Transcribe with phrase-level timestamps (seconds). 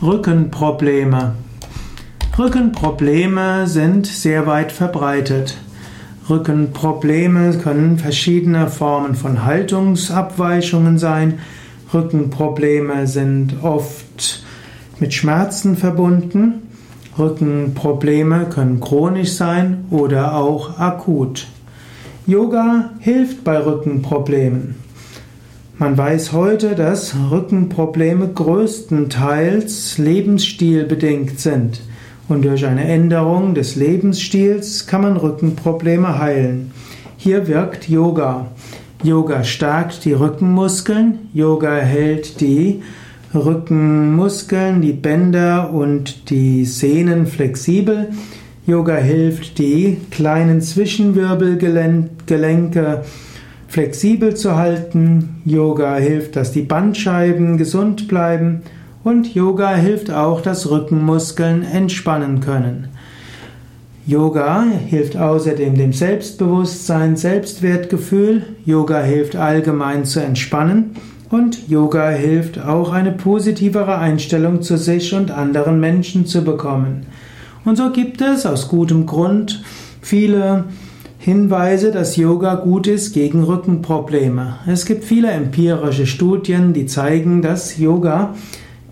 [0.00, 1.34] Rückenprobleme.
[2.38, 5.56] Rückenprobleme sind sehr weit verbreitet.
[6.30, 11.40] Rückenprobleme können verschiedene Formen von Haltungsabweichungen sein.
[11.92, 14.44] Rückenprobleme sind oft
[15.00, 16.62] mit Schmerzen verbunden.
[17.18, 21.48] Rückenprobleme können chronisch sein oder auch akut.
[22.24, 24.76] Yoga hilft bei Rückenproblemen.
[25.80, 31.80] Man weiß heute, dass Rückenprobleme größtenteils lebensstilbedingt sind.
[32.28, 36.72] Und durch eine Änderung des Lebensstils kann man Rückenprobleme heilen.
[37.16, 38.48] Hier wirkt Yoga.
[39.04, 42.82] Yoga stärkt die Rückenmuskeln, Yoga hält die
[43.32, 48.08] Rückenmuskeln, die Bänder und die Sehnen flexibel.
[48.66, 53.04] Yoga hilft die kleinen Zwischenwirbelgelenke
[53.68, 55.40] flexibel zu halten.
[55.44, 58.62] Yoga hilft, dass die Bandscheiben gesund bleiben.
[59.04, 62.88] Und Yoga hilft auch, dass Rückenmuskeln entspannen können.
[64.06, 68.42] Yoga hilft außerdem dem Selbstbewusstsein, Selbstwertgefühl.
[68.64, 70.92] Yoga hilft allgemein zu entspannen.
[71.30, 77.06] Und Yoga hilft auch eine positivere Einstellung zu sich und anderen Menschen zu bekommen.
[77.66, 79.62] Und so gibt es aus gutem Grund
[80.00, 80.64] viele
[81.20, 84.60] Hinweise, dass Yoga gut ist gegen Rückenprobleme.
[84.68, 88.34] Es gibt viele empirische Studien, die zeigen, dass Yoga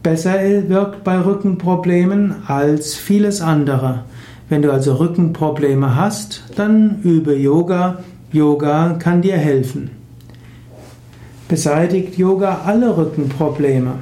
[0.02, 0.34] besser
[0.68, 4.02] wirkt bei Rückenproblemen als vieles andere.
[4.48, 7.98] Wenn du also Rückenprobleme hast, dann übe Yoga.
[8.32, 9.90] Yoga kann dir helfen.
[11.48, 13.94] Beseitigt Yoga alle Rückenprobleme?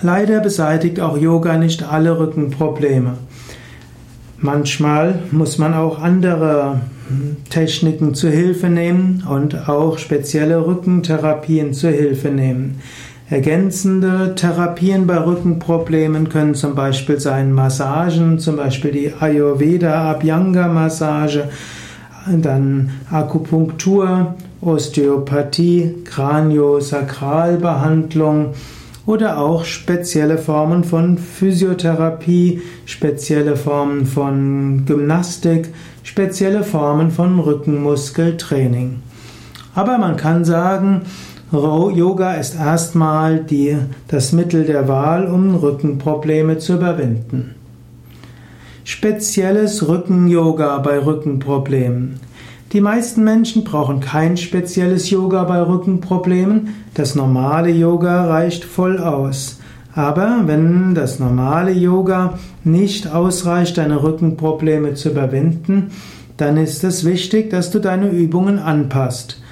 [0.00, 3.16] Leider beseitigt auch Yoga nicht alle Rückenprobleme.
[4.38, 6.80] Manchmal muss man auch andere
[7.50, 12.80] Techniken zu Hilfe nehmen und auch spezielle Rückentherapien zu Hilfe nehmen.
[13.30, 21.48] Ergänzende Therapien bei Rückenproblemen können zum Beispiel sein Massagen, zum Beispiel die Ayurveda Abhyanga Massage,
[22.30, 28.52] dann Akupunktur, Osteopathie, Kraniosakralbehandlung,
[29.06, 35.68] oder auch spezielle Formen von Physiotherapie, spezielle Formen von Gymnastik,
[36.02, 39.02] spezielle Formen von Rückenmuskeltraining.
[39.74, 41.02] Aber man kann sagen,
[41.52, 43.76] Yoga ist erstmal die,
[44.08, 47.54] das Mittel der Wahl, um Rückenprobleme zu überwinden.
[48.84, 52.20] Spezielles Rücken-Yoga bei Rückenproblemen.
[52.72, 56.74] Die meisten Menschen brauchen kein spezielles Yoga bei Rückenproblemen.
[56.94, 59.60] Das normale Yoga reicht voll aus.
[59.94, 65.90] Aber wenn das normale Yoga nicht ausreicht, deine Rückenprobleme zu überwinden,
[66.38, 69.42] dann ist es wichtig, dass du deine Übungen anpasst.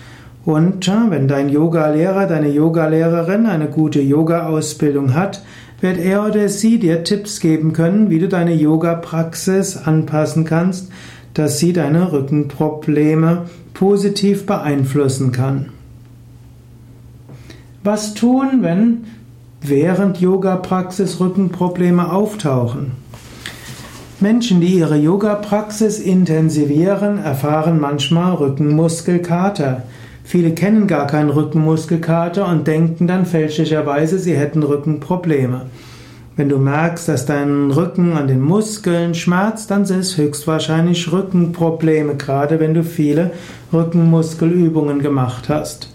[0.46, 5.42] Und wenn dein Yogalehrer, deine Yogalehrerin eine gute Yoga-Ausbildung hat,
[5.82, 10.90] wird er oder sie dir Tipps geben können, wie du deine Yoga-Praxis anpassen kannst,
[11.34, 15.70] dass sie deine Rückenprobleme positiv beeinflussen kann.
[17.82, 19.04] Was tun, wenn
[19.62, 22.92] während Yoga-Praxis Rückenprobleme auftauchen?
[24.20, 29.84] Menschen, die ihre Yoga-Praxis intensivieren, erfahren manchmal Rückenmuskelkater.
[30.24, 35.62] Viele kennen gar keinen Rückenmuskelkater und denken dann fälschlicherweise, sie hätten Rückenprobleme.
[36.36, 42.14] Wenn du merkst, dass dein Rücken an den Muskeln schmerzt, dann sind es höchstwahrscheinlich Rückenprobleme,
[42.14, 43.32] gerade wenn du viele
[43.72, 45.94] Rückenmuskelübungen gemacht hast.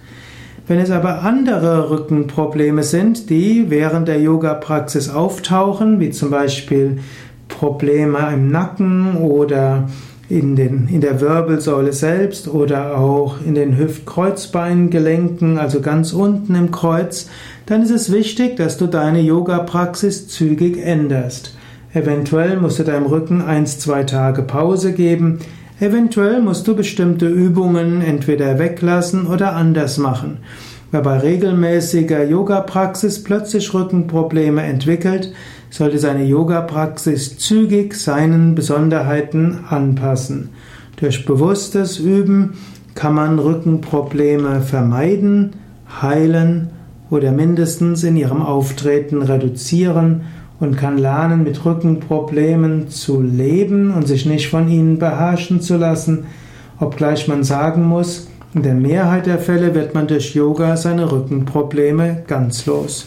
[0.68, 7.00] Wenn es aber andere Rückenprobleme sind, die während der Yoga-Praxis auftauchen, wie zum Beispiel
[7.48, 9.88] Probleme im Nacken oder
[10.28, 16.72] in, den, in der Wirbelsäule selbst oder auch in den Hüft-Kreuzbeingelenken, also ganz unten im
[16.72, 17.30] Kreuz,
[17.66, 21.56] dann ist es wichtig, dass du deine Yoga-Praxis zügig änderst.
[21.94, 25.40] Eventuell musst du deinem Rücken eins, zwei Tage Pause geben.
[25.80, 30.38] Eventuell musst du bestimmte Übungen entweder weglassen oder anders machen.
[30.92, 35.34] Wer bei regelmäßiger Yoga-Praxis plötzlich Rückenprobleme entwickelt,
[35.70, 40.50] sollte seine Yoga-Praxis zügig seinen Besonderheiten anpassen.
[40.98, 42.54] Durch bewusstes Üben
[42.94, 45.54] kann man Rückenprobleme vermeiden,
[46.02, 46.70] heilen
[47.10, 50.22] oder mindestens in ihrem Auftreten reduzieren
[50.60, 56.26] und kann lernen, mit Rückenproblemen zu leben und sich nicht von ihnen beherrschen zu lassen,
[56.80, 62.24] obgleich man sagen muss, in der Mehrheit der Fälle wird man durch Yoga seine Rückenprobleme
[62.26, 63.06] ganz los.